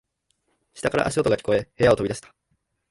[0.73, 2.33] 下から足音が聞こえ、部屋を飛び出した。